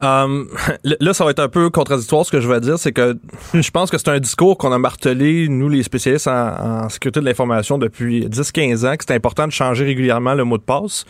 Um, 0.02 0.49
là, 0.85 1.12
ça 1.12 1.25
va 1.25 1.30
être 1.30 1.40
un 1.40 1.49
peu 1.49 1.69
contradictoire 1.69 2.25
ce 2.25 2.30
que 2.30 2.40
je 2.40 2.49
vais 2.49 2.61
dire, 2.61 2.78
c'est 2.78 2.92
que 2.92 3.19
je 3.54 3.71
pense 3.71 3.90
que 3.90 3.99
c'est 3.99 4.09
un 4.09 4.19
discours 4.19 4.57
qu'on 4.57 4.73
a 4.73 4.78
martelé, 4.78 5.49
nous 5.49 5.69
les 5.69 5.83
spécialistes 5.83 6.28
en, 6.28 6.88
sécurité 6.88 7.21
de 7.21 7.26
l'information 7.26 7.78
depuis 7.78 8.26
10-15 8.26 8.87
ans, 8.87 8.97
que 8.97 9.04
c'est 9.07 9.14
important 9.14 9.47
de 9.47 9.52
changer 9.52 9.85
régulièrement 9.85 10.35
le 10.35 10.45
mot 10.45 10.57
de 10.57 10.62
passe. 10.62 11.04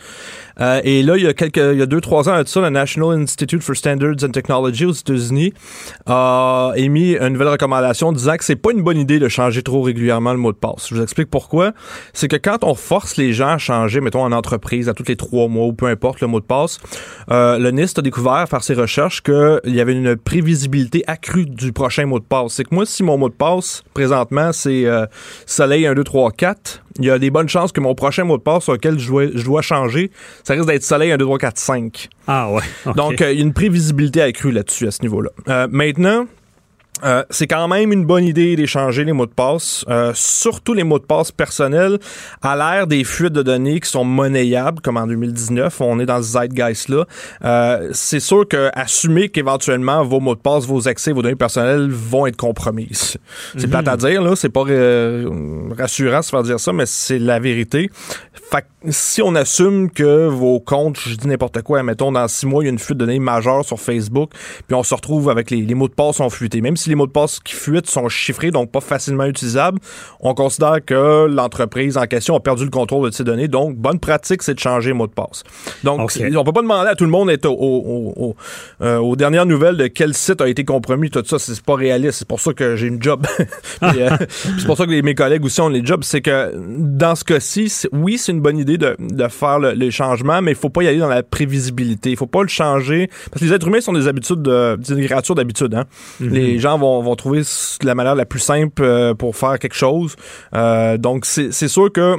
Euh, 0.59 0.81
et 0.83 1.03
là, 1.03 1.15
il 1.17 1.23
y 1.23 1.27
a 1.27 1.33
quelques, 1.33 1.57
il 1.57 1.79
y 1.79 1.81
a 1.81 1.85
deux, 1.85 2.01
trois 2.01 2.27
ans 2.29 2.41
ça, 2.45 2.61
le 2.61 2.69
National 2.69 3.19
Institute 3.19 3.63
for 3.63 3.75
Standards 3.75 4.23
and 4.23 4.31
Technology 4.31 4.85
aux 4.85 4.91
États-Unis 4.91 5.53
a 6.05 6.73
émis 6.75 7.15
une 7.15 7.29
nouvelle 7.29 7.47
recommandation 7.47 8.11
disant 8.11 8.35
que 8.35 8.43
c'est 8.43 8.55
pas 8.55 8.71
une 8.71 8.81
bonne 8.81 8.97
idée 8.97 9.19
de 9.19 9.29
changer 9.29 9.63
trop 9.63 9.81
régulièrement 9.81 10.33
le 10.33 10.39
mot 10.39 10.51
de 10.51 10.57
passe. 10.57 10.87
Je 10.89 10.95
vous 10.95 11.01
explique 11.01 11.29
pourquoi. 11.29 11.71
C'est 12.13 12.27
que 12.27 12.35
quand 12.35 12.63
on 12.63 12.75
force 12.75 13.17
les 13.17 13.31
gens 13.31 13.49
à 13.49 13.57
changer, 13.57 14.01
mettons 14.01 14.23
en 14.23 14.31
entreprise, 14.31 14.89
à 14.89 14.93
tous 14.93 15.05
les 15.07 15.15
trois 15.15 15.47
mois 15.47 15.67
ou 15.67 15.73
peu 15.73 15.85
importe 15.87 16.19
le 16.19 16.27
mot 16.27 16.39
de 16.39 16.45
passe, 16.45 16.79
euh, 17.29 17.57
le 17.57 17.71
NIST 17.71 17.99
a 17.99 18.01
découvert 18.01 18.47
par 18.49 18.63
ses 18.63 18.80
recherches 18.81 19.21
qu'il 19.21 19.59
y 19.65 19.79
avait 19.79 19.93
une 19.93 20.15
prévisibilité 20.15 21.03
accrue 21.07 21.45
du 21.45 21.71
prochain 21.71 22.05
mot 22.05 22.19
de 22.19 22.23
passe. 22.23 22.53
C'est 22.53 22.63
que 22.63 22.73
moi, 22.73 22.85
si 22.85 23.03
mon 23.03 23.17
mot 23.17 23.29
de 23.29 23.33
passe 23.33 23.83
présentement 23.93 24.51
c'est 24.51 24.85
euh, 24.85 25.05
Soleil 25.45 25.85
1, 25.85 25.93
2, 25.93 26.03
3, 26.03 26.31
4, 26.31 26.83
il 26.99 27.05
y 27.05 27.09
a 27.09 27.19
des 27.19 27.29
bonnes 27.29 27.49
chances 27.49 27.71
que 27.71 27.79
mon 27.79 27.95
prochain 27.95 28.23
mot 28.23 28.37
de 28.37 28.43
passe 28.43 28.63
sur 28.63 28.73
lequel 28.73 28.99
je 28.99 29.07
dois, 29.07 29.27
je 29.33 29.43
dois 29.43 29.61
changer, 29.61 30.11
ça 30.43 30.53
risque 30.53 30.67
d'être 30.67 30.83
Soleil 30.83 31.11
1, 31.11 31.17
2, 31.17 31.25
3, 31.25 31.37
4, 31.37 31.57
5. 31.57 32.09
Ah 32.27 32.51
ouais. 32.51 32.63
Donc, 32.95 33.21
euh, 33.21 33.31
il 33.31 33.37
y 33.37 33.41
a 33.41 33.43
une 33.43 33.53
prévisibilité 33.53 34.21
accrue 34.21 34.51
là-dessus, 34.51 34.87
à 34.87 34.91
ce 34.91 35.01
niveau-là. 35.01 35.29
Euh, 35.47 35.67
maintenant, 35.71 36.25
euh, 37.03 37.23
c'est 37.29 37.47
quand 37.47 37.67
même 37.67 37.91
une 37.91 38.05
bonne 38.05 38.25
idée 38.25 38.55
d'échanger 38.55 39.03
les 39.03 39.13
mots 39.13 39.25
de 39.25 39.31
passe, 39.31 39.85
euh, 39.89 40.11
surtout 40.15 40.73
les 40.73 40.83
mots 40.83 40.99
de 40.99 41.05
passe 41.05 41.31
personnels, 41.31 41.99
à 42.41 42.55
l'ère 42.55 42.87
des 42.87 43.03
fuites 43.03 43.33
de 43.33 43.43
données 43.43 43.79
qui 43.79 43.89
sont 43.89 44.03
monnayables, 44.03 44.81
comme 44.81 44.97
en 44.97 45.07
2019, 45.07 45.81
on 45.81 45.99
est 45.99 46.05
dans 46.05 46.21
ce 46.21 46.33
zeitgeist-là. 46.33 47.05
Euh, 47.43 47.89
c'est 47.91 48.19
sûr 48.19 48.47
que 48.47 48.69
assumer 48.73 49.29
qu'éventuellement 49.29 50.03
vos 50.03 50.19
mots 50.19 50.35
de 50.35 50.39
passe, 50.39 50.65
vos 50.65 50.87
accès, 50.87 51.11
vos 51.11 51.21
données 51.21 51.35
personnelles 51.35 51.89
vont 51.89 52.25
être 52.27 52.37
compromises. 52.37 53.17
C'est 53.57 53.67
plate 53.67 53.87
à 53.87 53.97
dire, 53.97 54.21
là, 54.21 54.35
c'est 54.35 54.49
pas 54.49 54.63
euh, 54.67 55.29
rassurant 55.77 56.19
de 56.19 56.23
se 56.23 56.29
faire 56.29 56.43
dire 56.43 56.59
ça, 56.59 56.73
mais 56.73 56.85
c'est 56.85 57.19
la 57.19 57.39
vérité. 57.39 57.89
Fait 58.33 58.61
que 58.61 58.91
si 58.91 59.21
on 59.21 59.35
assume 59.35 59.89
que 59.89 60.27
vos 60.27 60.59
comptes, 60.59 60.99
je 60.99 61.15
dis 61.15 61.27
n'importe 61.27 61.61
quoi, 61.61 61.83
mettons 61.83 62.11
dans 62.11 62.27
six 62.27 62.45
mois, 62.45 62.63
il 62.63 62.67
y 62.67 62.69
a 62.69 62.71
une 62.71 62.79
fuite 62.79 62.97
de 62.97 63.05
données 63.05 63.19
majeure 63.19 63.63
sur 63.63 63.79
Facebook, 63.79 64.31
puis 64.67 64.75
on 64.75 64.83
se 64.83 64.93
retrouve 64.93 65.29
avec 65.29 65.51
les, 65.51 65.61
les 65.61 65.75
mots 65.75 65.87
de 65.87 65.93
passe 65.93 66.17
sont 66.17 66.29
fuités. 66.29 66.61
Même 66.61 66.77
si 66.77 66.89
les 66.91 66.95
mots 66.95 67.07
de 67.07 67.11
passe 67.11 67.39
qui 67.39 67.53
fuitent 67.55 67.89
sont 67.89 68.07
chiffrés, 68.09 68.51
donc 68.51 68.71
pas 68.71 68.81
facilement 68.81 69.25
utilisables, 69.25 69.79
on 70.19 70.33
considère 70.33 70.77
que 70.85 71.25
l'entreprise 71.27 71.97
en 71.97 72.05
question 72.05 72.35
a 72.35 72.39
perdu 72.39 72.63
le 72.65 72.69
contrôle 72.69 73.09
de 73.09 73.15
ces 73.15 73.23
données. 73.23 73.47
Donc, 73.47 73.75
bonne 73.75 73.99
pratique, 73.99 74.43
c'est 74.43 74.53
de 74.53 74.59
changer 74.59 74.89
les 74.89 74.93
mots 74.93 75.07
de 75.07 75.13
passe. 75.13 75.43
Donc, 75.83 76.01
Ok. 76.01 76.11
c'est- 76.11 76.35
on 76.35 76.43
peut 76.43 76.53
pas 76.53 76.61
demander 76.61 76.89
à 76.89 76.95
tout 76.95 77.05
le 77.05 77.09
monde 77.09 77.29
d'être 77.29 77.45
au, 77.45 77.51
au- 77.53 78.13
au- 78.17 78.35
euh, 78.81 78.97
aux 78.97 79.15
dernières 79.15 79.45
nouvelles 79.45 79.77
de 79.77 79.87
quel 79.87 80.13
site 80.13 80.41
a 80.41 80.47
été 80.49 80.63
compromis, 80.65 81.09
tout 81.09 81.23
ça, 81.25 81.39
c'est 81.39 81.61
pas 81.61 81.75
réaliste. 81.75 82.19
C'est 82.19 82.27
pour 82.27 82.39
ça 82.39 82.53
que 82.53 82.75
j'ai 82.75 82.87
une 82.87 83.01
job. 83.01 83.25
Euh, 83.83 84.09
c'est 84.59 84.65
pour 84.65 84.77
ça 84.77 84.85
que 84.85 84.91
les- 84.91 85.01
mes 85.01 85.15
collègues 85.15 85.43
aussi 85.43 85.59
ont 85.61 85.69
les 85.69 85.83
jobs. 85.83 86.03
C'est 86.03 86.21
que 86.21 86.51
dans 86.55 87.15
ce 87.15 87.23
cas-ci, 87.23 87.71
oui, 87.91 88.17
c'est 88.17 88.31
une 88.31 88.41
bonne 88.41 88.57
idée 88.59 88.77
de, 88.77 88.95
de 88.99 89.27
faire 89.27 89.57
le, 89.59 89.71
les 89.71 89.89
changements, 89.91 90.41
mais 90.41 90.51
il 90.51 90.57
faut 90.57 90.69
pas 90.69 90.83
y 90.83 90.87
aller 90.87 90.99
dans 90.99 91.07
la 91.07 91.23
prévisibilité. 91.23 92.11
Il 92.11 92.17
faut 92.17 92.27
pas 92.27 92.41
le 92.43 92.47
changer. 92.47 93.09
Parce 93.31 93.41
que 93.41 93.45
les 93.45 93.53
êtres 93.53 93.67
humains 93.67 93.81
sont 93.81 93.93
des 93.93 94.07
habitudes, 94.07 94.41
de, 94.43 94.75
des 94.75 95.05
créatures 95.05 95.35
d'habitude. 95.35 95.73
Hein? 95.73 95.85
Les 96.19 96.59
gens 96.59 96.77
vont, 96.81 97.01
vont 97.01 97.15
trouver 97.15 97.43
la 97.83 97.95
manière 97.95 98.15
la 98.15 98.25
plus 98.25 98.39
simple 98.41 98.83
euh, 98.83 99.13
pour 99.13 99.35
faire 99.37 99.57
quelque 99.59 99.75
chose. 99.75 100.15
Euh, 100.53 100.97
donc, 100.97 101.25
c'est 101.25 101.51
sûr 101.69 101.91
que 101.91 102.17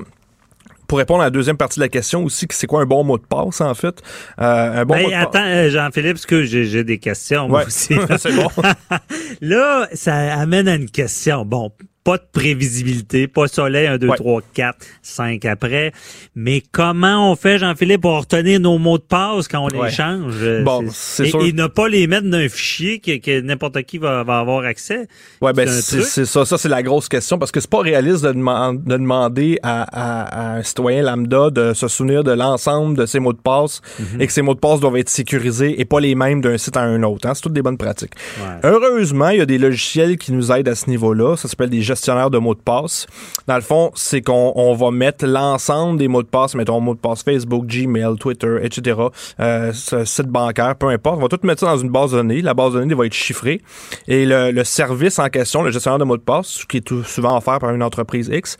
pour 0.88 0.98
répondre 0.98 1.22
à 1.22 1.24
la 1.24 1.30
deuxième 1.30 1.56
partie 1.56 1.78
de 1.78 1.84
la 1.84 1.88
question 1.88 2.22
aussi, 2.24 2.46
c'est 2.50 2.66
quoi 2.66 2.82
un 2.82 2.86
bon 2.86 3.02
mot 3.02 3.16
de 3.16 3.24
passe, 3.24 3.62
en 3.62 3.72
fait? 3.74 4.02
Euh, 4.40 4.82
un 4.82 4.84
bon 4.84 4.94
Ben, 4.94 5.02
mot 5.04 5.08
de 5.08 5.14
passe. 5.14 5.22
attends, 5.24 5.44
euh, 5.46 5.70
Jean-Philippe, 5.70 6.12
parce 6.14 6.26
que 6.26 6.42
j'ai 6.42 6.84
des 6.84 6.98
questions, 6.98 7.48
moi 7.48 7.60
Ouais. 7.60 7.66
aussi. 7.66 7.94
c'est 8.18 8.34
bon. 8.34 8.48
Là, 9.40 9.88
ça 9.94 10.14
amène 10.38 10.68
à 10.68 10.74
une 10.74 10.90
question. 10.90 11.44
Bon, 11.46 11.72
pas 12.04 12.16
de 12.18 12.22
prévisibilité, 12.32 13.28
pas 13.28 13.46
soleil, 13.48 13.86
1, 13.86 13.98
2, 13.98 14.08
Ouais. 14.08 14.16
3, 14.16 14.40
4, 14.54 14.76
5 15.02 15.44
après. 15.44 15.92
Mais 16.34 16.62
comment 16.72 17.30
on 17.30 17.36
fait, 17.36 17.58
Jean-Philippe, 17.58 18.02
pour 18.02 18.18
retenir 18.20 18.58
nos 18.60 18.78
mots 18.78 18.98
de 18.98 19.02
passe 19.04 19.46
quand 19.48 19.60
on 19.60 19.68
les 19.68 19.78
Ouais. 19.78 19.90
change? 19.90 20.34
Euh, 20.42 20.62
Bon, 20.64 20.84
c'est 20.90 21.26
et, 21.28 21.30
sûr. 21.30 21.42
et 21.44 21.52
ne 21.52 21.66
pas 21.66 21.88
les 21.88 22.06
mettre 22.06 22.28
dans 22.28 22.38
un 22.38 22.48
fichier 22.48 22.98
que, 22.98 23.18
que 23.18 23.40
n'importe 23.40 23.82
qui 23.82 23.98
va, 23.98 24.22
va 24.24 24.38
avoir 24.40 24.64
accès. 24.64 25.06
Ouais, 25.40 25.52
ben 25.52 25.68
C'est 25.68 26.24
ça, 26.24 26.44
ça 26.44 26.58
c'est 26.58 26.68
la 26.68 26.82
grosse 26.82 27.08
question 27.08 27.38
parce 27.38 27.50
que 27.52 27.60
c'est 27.60 27.70
pas 27.70 27.80
réaliste 27.80 28.24
de, 28.24 28.32
deman- 28.32 28.82
de 28.82 28.96
demander 28.96 29.58
à, 29.62 29.82
à- 29.82 30.22
à 30.54 30.56
un 30.58 30.62
citoyen 30.62 31.02
lambda 31.02 31.50
de 31.50 31.72
se 31.74 31.88
souvenir 31.88 32.24
de 32.24 32.32
l'ensemble 32.32 32.96
de 32.96 33.06
ses 33.06 33.20
mots 33.20 33.32
de 33.32 33.38
passe 33.38 33.80
Mhm. 33.98 34.20
et 34.20 34.26
que 34.26 34.32
ces 34.32 34.42
mots 34.42 34.54
de 34.54 34.60
passe 34.60 34.80
doivent 34.80 34.96
être 34.96 35.08
sécurisés 35.10 35.80
et 35.80 35.84
pas 35.84 36.00
les 36.00 36.14
mêmes 36.14 36.40
d'un 36.40 36.58
site 36.58 36.76
à 36.76 36.82
un 36.82 37.02
autre. 37.02 37.28
Hein? 37.28 37.34
C'est 37.34 37.42
toutes 37.42 37.52
des 37.52 37.62
bonnes 37.62 37.78
pratiques. 37.78 38.12
Ouais. 38.40 38.60
Heureusement, 38.70 39.28
il 39.28 39.38
y 39.38 39.40
a 39.40 39.46
des 39.46 39.58
logiciels 39.58 40.16
qui 40.18 40.32
nous 40.32 40.50
aident 40.52 40.68
à 40.68 40.74
ce 40.74 40.88
niveau-là. 40.90 41.36
Ça 41.36 41.48
s'appelle 41.48 41.70
des 41.70 41.82
gestionnaires 41.94 42.30
de 42.30 42.38
mots 42.38 42.54
de 42.54 42.60
passe. 42.60 43.06
Dans 43.46 43.56
le 43.56 43.62
fond, 43.62 43.90
c'est 43.94 44.20
qu'on 44.22 44.52
on 44.56 44.74
va 44.74 44.90
mettre 44.90 45.26
l'ensemble 45.26 45.98
des 45.98 46.08
mots 46.08 46.22
de 46.22 46.28
passe, 46.28 46.54
mettons 46.54 46.80
mots 46.80 46.94
de 46.94 47.00
passe 47.00 47.22
Facebook, 47.22 47.66
Gmail, 47.66 48.16
Twitter, 48.18 48.58
etc., 48.62 49.00
euh, 49.40 49.72
ce 49.72 50.04
site 50.04 50.28
bancaire, 50.28 50.76
peu 50.76 50.88
importe. 50.88 51.18
On 51.18 51.22
va 51.22 51.28
tout 51.28 51.38
mettre 51.42 51.60
ça 51.60 51.66
dans 51.66 51.78
une 51.78 51.90
base 51.90 52.12
de 52.12 52.16
données. 52.16 52.42
La 52.42 52.54
base 52.54 52.74
de 52.74 52.80
données 52.80 52.94
va 52.94 53.06
être 53.06 53.14
chiffrée. 53.14 53.60
Et 54.08 54.26
le, 54.26 54.50
le 54.50 54.64
service 54.64 55.18
en 55.18 55.28
question, 55.28 55.62
le 55.62 55.70
gestionnaire 55.70 55.98
de 55.98 56.04
mots 56.04 56.16
de 56.16 56.22
passe, 56.22 56.64
qui 56.68 56.78
est 56.78 56.80
tout 56.80 57.04
souvent 57.04 57.36
offert 57.36 57.58
par 57.58 57.70
une 57.70 57.82
entreprise 57.82 58.30
X, 58.32 58.56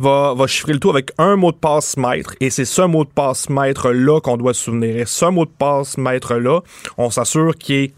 va, 0.00 0.34
va 0.34 0.46
chiffrer 0.46 0.72
le 0.72 0.78
tout 0.78 0.90
avec 0.90 1.10
un 1.18 1.36
mot 1.36 1.52
de 1.52 1.56
passe 1.56 1.96
maître. 1.96 2.34
Et 2.40 2.50
c'est 2.50 2.64
ce 2.64 2.82
mot 2.82 3.04
de 3.04 3.10
passe 3.10 3.48
maître-là 3.48 4.20
qu'on 4.20 4.36
doit 4.36 4.54
se 4.54 4.64
souvenir. 4.64 4.96
Et 4.96 5.06
ce 5.06 5.26
mot 5.26 5.44
de 5.44 5.50
passe 5.50 5.98
maître-là, 5.98 6.60
on 6.98 7.10
s'assure 7.10 7.54
qu'il 7.56 7.76
est 7.76 7.94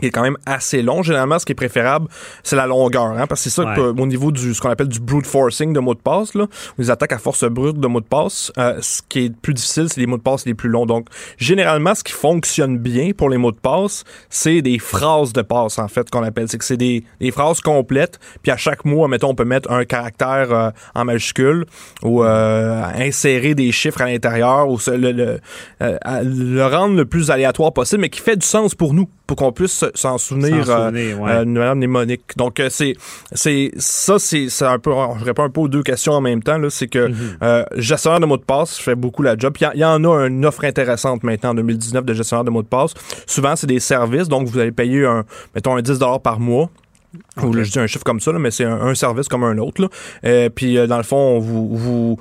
qui 0.00 0.06
est 0.06 0.10
quand 0.10 0.22
même 0.22 0.38
assez 0.46 0.82
long. 0.82 1.02
Généralement, 1.02 1.38
ce 1.38 1.44
qui 1.44 1.52
est 1.52 1.56
préférable, 1.56 2.08
c'est 2.42 2.56
la 2.56 2.66
longueur, 2.66 3.04
hein, 3.04 3.26
parce 3.28 3.42
que 3.44 3.50
c'est 3.50 3.54
ça 3.62 3.64
Ouais. 3.68 3.76
que, 3.76 3.80
au 4.00 4.06
niveau 4.06 4.32
du 4.32 4.54
ce 4.54 4.60
qu'on 4.60 4.70
appelle 4.70 4.88
du 4.88 5.00
brute 5.00 5.26
forcing 5.26 5.72
de 5.72 5.80
mots 5.80 5.94
de 5.94 6.00
passe, 6.00 6.34
là, 6.34 6.46
les 6.78 6.90
attaques 6.90 7.12
à 7.12 7.18
force 7.18 7.44
brute 7.44 7.78
de 7.78 7.86
mots 7.86 8.00
de 8.00 8.06
passe, 8.06 8.50
euh, 8.58 8.78
ce 8.80 9.02
qui 9.08 9.26
est 9.26 9.36
plus 9.36 9.54
difficile, 9.54 9.88
c'est 9.88 10.00
les 10.00 10.06
mots 10.06 10.16
de 10.16 10.22
passe 10.22 10.46
les 10.46 10.54
plus 10.54 10.68
longs. 10.70 10.86
Donc, 10.86 11.06
généralement, 11.36 11.94
ce 11.94 12.02
qui 12.02 12.12
fonctionne 12.12 12.78
bien 12.78 13.10
pour 13.16 13.28
les 13.28 13.36
mots 13.36 13.52
de 13.52 13.56
passe, 13.58 14.04
c'est 14.30 14.62
des 14.62 14.78
phrases 14.78 15.32
de 15.32 15.42
passe, 15.42 15.78
en 15.78 15.88
fait, 15.88 16.08
qu'on 16.10 16.22
appelle. 16.22 16.48
C'est 16.48 16.58
que 16.58 16.64
c'est 16.64 16.76
des, 16.76 17.04
des 17.20 17.30
phrases 17.30 17.60
complètes, 17.60 18.18
puis 18.42 18.50
à 18.50 18.56
chaque 18.56 18.84
mot, 18.84 19.06
mettons, 19.08 19.28
on 19.30 19.34
peut 19.34 19.44
mettre 19.44 19.70
un 19.70 19.84
caractère 19.84 20.52
euh, 20.52 20.70
en 20.94 21.04
majuscule 21.04 21.66
ou 22.02 22.24
euh, 22.24 22.82
insérer 22.94 23.54
des 23.54 23.70
chiffres 23.72 24.00
à 24.00 24.06
l'intérieur 24.06 24.68
ou 24.68 24.78
le, 24.88 25.12
le, 25.12 25.40
euh, 25.82 25.98
le 26.24 26.66
rendre 26.66 26.96
le 26.96 27.04
plus 27.04 27.30
aléatoire 27.30 27.72
possible, 27.72 28.00
mais 28.02 28.08
qui 28.10 28.20
fait 28.20 28.36
du 28.36 28.46
sens 28.46 28.74
pour 28.74 28.94
nous, 28.94 29.08
pour 29.32 29.46
qu'on 29.46 29.52
puisse 29.52 29.72
se- 29.72 29.86
s'en 29.94 30.18
souvenir, 30.18 30.68
euh, 30.68 30.88
souvenir, 30.90 31.20
ouais. 31.22 31.30
euh, 31.30 31.74
mnémonique. 31.74 32.36
Donc, 32.36 32.60
euh, 32.60 32.68
c'est, 32.70 32.94
c'est, 33.32 33.70
ça, 33.78 34.18
c'est, 34.18 34.50
c'est 34.50 34.66
un 34.66 34.78
peu, 34.78 34.90
je 35.18 35.24
réponds 35.24 35.44
un 35.44 35.48
peu 35.48 35.62
aux 35.62 35.68
deux 35.68 35.82
questions 35.82 36.12
en 36.12 36.20
même 36.20 36.42
temps, 36.42 36.58
là. 36.58 36.68
C'est 36.68 36.88
que, 36.88 37.08
Mhm. 37.08 37.16
euh, 37.42 37.64
gestionnaire 37.76 38.20
de 38.20 38.26
mots 38.26 38.36
de 38.36 38.42
passe 38.42 38.76
fait 38.78 38.94
beaucoup 38.94 39.22
la 39.22 39.38
job. 39.38 39.56
Il 39.74 39.78
y, 39.80 39.84
en 39.86 40.04
a 40.04 40.26
une 40.26 40.44
offre 40.44 40.64
intéressante 40.64 41.22
maintenant 41.22 41.50
en 41.50 41.54
2019 41.54 42.04
de 42.04 42.12
gestionnaire 42.12 42.44
de 42.44 42.50
mots 42.50 42.62
de 42.62 42.68
passe. 42.68 42.92
Souvent, 43.26 43.56
c'est 43.56 43.66
des 43.66 43.80
services, 43.80 44.28
donc 44.28 44.48
vous 44.48 44.58
allez 44.58 44.70
payer 44.72 45.06
un, 45.06 45.24
mettons, 45.54 45.76
un 45.76 45.80
10 45.80 45.98
par 46.22 46.38
mois. 46.38 46.68
Ou 47.42 47.54
là, 47.54 47.62
je 47.62 47.70
dis 47.70 47.78
un 47.78 47.86
chiffre 47.86 48.04
comme 48.04 48.20
ça, 48.20 48.32
là, 48.32 48.38
mais 48.38 48.50
c'est 48.50 48.64
un, 48.64 48.80
un 48.82 48.94
service 48.94 49.28
comme 49.28 49.44
un 49.44 49.56
autre. 49.56 49.80
Là. 49.80 49.88
Euh, 50.24 50.48
puis 50.54 50.76
dans 50.86 50.96
le 50.98 51.02
fond, 51.02 51.38
vous, 51.38 51.74
vous, 51.74 52.18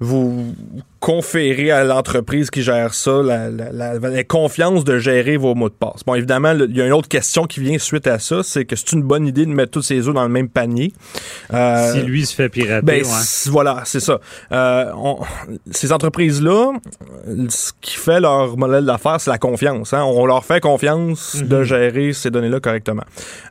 vous 0.00 0.54
conférez 1.00 1.70
à 1.70 1.84
l'entreprise 1.84 2.50
qui 2.50 2.62
gère 2.62 2.92
ça 2.94 3.22
la, 3.22 3.50
la, 3.50 3.72
la- 3.72 3.94
la 3.98 4.24
confiance 4.24 4.84
de 4.84 4.98
gérer 4.98 5.36
vos 5.36 5.54
mots 5.54 5.68
de 5.68 5.74
passe. 5.74 6.02
Bon, 6.06 6.14
évidemment, 6.14 6.52
il 6.52 6.76
y 6.76 6.80
a 6.82 6.86
une 6.86 6.92
autre 6.92 7.08
question 7.08 7.44
qui 7.44 7.60
vient 7.60 7.78
suite 7.78 8.06
à 8.06 8.18
ça, 8.18 8.42
c'est 8.42 8.64
que 8.64 8.74
c'est 8.76 8.92
une 8.92 9.02
bonne 9.02 9.26
idée 9.26 9.46
de 9.46 9.50
mettre 9.50 9.72
tous 9.72 9.82
ses 9.82 10.06
œufs 10.08 10.14
dans 10.14 10.22
le 10.24 10.28
même 10.28 10.48
panier. 10.48 10.92
Euh, 11.54 11.92
si 11.92 12.00
lui 12.02 12.26
se 12.26 12.34
fait 12.34 12.48
pirater, 12.48 12.84
ben, 12.84 13.02
ouais. 13.04 13.10
voilà, 13.46 13.82
c'est 13.84 14.00
ça. 14.00 14.18
Euh, 14.52 14.90
on- 14.96 15.18
ces 15.70 15.92
entreprises-là, 15.92 16.72
ce 17.48 17.72
qui 17.80 17.96
fait 17.96 18.20
leur 18.20 18.56
modèle 18.56 18.84
d'affaires, 18.84 19.20
c'est 19.20 19.30
la 19.30 19.38
confiance. 19.38 19.92
hein. 19.94 20.02
On 20.04 20.26
leur 20.26 20.44
fait 20.44 20.60
confiance 20.60 21.36
Mhm. 21.40 21.48
de 21.48 21.62
gérer 21.62 22.12
ces 22.12 22.30
données-là 22.30 22.60
correctement. 22.60 23.04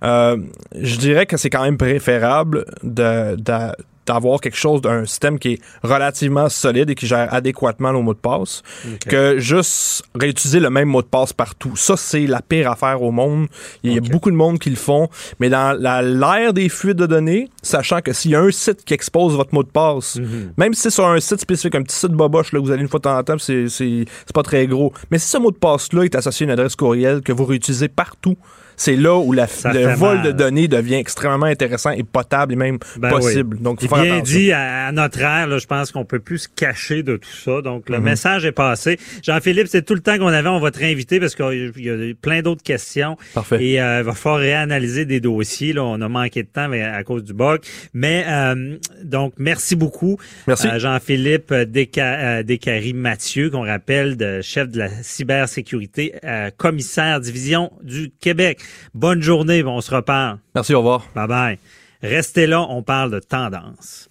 Euh, 0.03 0.37
je 0.79 0.97
dirais 0.97 1.25
que 1.25 1.37
c'est 1.37 1.49
quand 1.49 1.63
même 1.63 1.77
préférable 1.77 2.65
de, 2.83 3.35
de- 3.35 3.73
d'avoir 4.07 4.41
quelque 4.41 4.57
chose 4.57 4.81
d'un 4.81 5.05
système 5.05 5.37
qui 5.37 5.53
est 5.53 5.59
relativement 5.83 6.49
solide 6.49 6.89
et 6.89 6.95
qui 6.95 7.05
gère 7.05 7.33
adéquatement 7.33 7.91
nos 7.93 8.01
mots 8.01 8.13
de 8.13 8.19
passe 8.19 8.63
que 9.07 9.37
juste 9.37 10.03
réutiliser 10.19 10.59
le 10.59 10.69
même 10.69 10.87
mot 10.87 11.01
de 11.01 11.07
passe 11.07 11.33
partout. 11.33 11.75
Ça, 11.75 11.95
c'est 11.97 12.25
la 12.25 12.41
pire 12.41 12.71
affaire 12.71 13.01
au 13.01 13.11
monde. 13.11 13.47
Il 13.83 13.93
y 13.93 13.97
a 13.97 14.01
beaucoup 14.01 14.31
de 14.31 14.35
monde 14.35 14.57
qui 14.59 14.69
le 14.69 14.75
font. 14.75 15.09
Mais 15.39 15.49
dans 15.49 15.77
l'ère 15.79 16.53
des 16.53 16.69
fuites 16.69 16.97
de 16.97 17.05
données, 17.05 17.49
sachant 17.61 18.01
que 18.01 18.13
s'il 18.13 18.31
y 18.31 18.35
a 18.35 18.41
un 18.41 18.51
site 18.51 18.83
qui 18.85 18.93
expose 18.93 19.35
votre 19.35 19.53
mot 19.53 19.63
de 19.63 19.69
passe, 19.69 20.15
Mhm. 20.17 20.53
même 20.57 20.73
si 20.73 20.81
c'est 20.81 20.89
sur 20.89 21.05
un 21.07 21.19
site 21.19 21.41
spécifique, 21.41 21.75
un 21.75 21.83
petit 21.83 21.95
site 21.95 22.11
boboche, 22.11 22.51
là, 22.53 22.59
que 22.59 22.65
vous 22.65 22.71
allez 22.71 22.81
une 22.81 22.87
fois 22.87 22.99
de 22.99 23.03
temps 23.03 23.17
en 23.17 23.23
temps, 23.23 23.37
c'est 23.37 24.05
pas 24.33 24.43
très 24.43 24.67
gros. 24.67 24.93
Mais 25.11 25.19
si 25.19 25.27
ce 25.27 25.37
mot 25.37 25.51
de 25.51 25.57
passe-là 25.57 26.03
est 26.03 26.15
associé 26.15 26.45
à 26.45 26.47
une 26.47 26.51
adresse 26.51 26.75
courriel 26.75 27.21
que 27.21 27.31
vous 27.33 27.45
réutilisez 27.45 27.87
partout, 27.89 28.37
c'est 28.77 28.95
là 28.95 29.17
où 29.17 29.33
la, 29.33 29.47
le 29.65 29.93
vol 29.95 30.17
mal. 30.17 30.27
de 30.27 30.31
données 30.31 30.67
devient 30.69 30.95
extrêmement 30.95 31.47
intéressant 31.47 31.89
et 31.91 32.03
potable 32.03 32.53
et 32.53 32.55
même 32.55 32.77
Ben 32.97 33.09
possible. 33.09 33.57
oui. 33.57 33.63
Donc, 33.63 33.81
faut 33.81 33.87
faire 33.87 34.03
bien 34.03 34.15
attention. 34.17 34.37
dit 34.39 34.51
à, 34.53 34.85
à 34.87 34.91
notre 34.93 35.19
ère, 35.19 35.47
là, 35.47 35.57
je 35.57 35.65
pense 35.67 35.91
qu'on 35.91 36.05
peut 36.05 36.19
plus 36.19 36.37
se 36.37 36.47
cacher 36.47 37.03
de 37.03 37.17
tout 37.17 37.27
ça. 37.43 37.61
Donc, 37.61 37.89
Mhm. 37.89 37.95
le 37.95 38.01
message 38.01 38.45
est 38.45 38.51
passé. 38.51 38.97
Jean-Philippe, 39.23 39.67
c'est 39.67 39.83
tout 39.83 39.95
le 39.95 39.99
temps 39.99 40.17
qu'on 40.17 40.27
avait. 40.27 40.47
On 40.47 40.59
va 40.59 40.71
te 40.71 40.79
réinviter 40.79 41.19
parce 41.19 41.35
qu'il 41.35 41.73
y 41.77 41.89
a 41.89 42.13
plein 42.21 42.41
d'autres 42.41 42.63
questions. 42.63 43.17
Parfait. 43.33 43.63
Et 43.63 43.81
euh, 43.81 43.99
il 43.99 44.05
va 44.05 44.13
falloir 44.13 44.39
réanalyser 44.41 45.05
des 45.05 45.19
dossiers. 45.19 45.73
Là, 45.73 45.83
on 45.83 45.99
a 46.01 46.07
manqué 46.07 46.43
de 46.43 46.47
temps 46.47 46.67
mais 46.69 46.83
à 46.83 47.03
cause 47.03 47.23
du 47.23 47.33
bug. 47.33 47.61
Mais 47.93 48.25
euh, 48.27 48.77
donc, 49.03 49.33
merci 49.37 49.75
beaucoup. 49.75 50.17
Merci. 50.47 50.67
Euh, 50.67 50.77
Jean-Philippe 50.79 51.51
Desca- 51.51 52.39
euh, 52.39 52.43
Descaries-Mathieu, 52.43 53.49
qu'on 53.49 53.65
rappelle 53.65 54.17
de 54.17 54.41
chef 54.41 54.69
de 54.69 54.77
la 54.77 54.89
cybersécurité, 55.01 56.13
euh, 56.23 56.49
commissaire 56.55 57.19
division 57.19 57.71
du 57.83 58.11
Québec. 58.21 58.59
Bonne 58.93 59.21
journée, 59.21 59.63
on 59.63 59.81
se 59.81 59.93
reparle. 59.93 60.39
Merci, 60.55 60.73
au 60.73 60.79
revoir. 60.79 61.05
Bye 61.15 61.27
bye. 61.27 61.59
Restez 62.01 62.47
là, 62.47 62.61
on 62.69 62.83
parle 62.83 63.11
de 63.11 63.19
tendance. 63.19 64.06